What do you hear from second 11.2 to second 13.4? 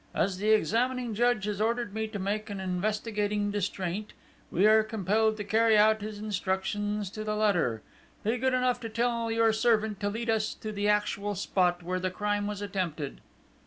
spot where the crime was attempted."